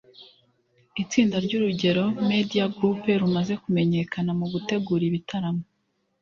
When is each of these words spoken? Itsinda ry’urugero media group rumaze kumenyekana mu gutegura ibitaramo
Itsinda 1.03 1.35
ry’urugero 1.45 2.03
media 2.29 2.63
group 2.75 3.01
rumaze 3.21 3.53
kumenyekana 3.63 4.31
mu 4.39 4.45
gutegura 4.53 5.03
ibitaramo 5.09 5.63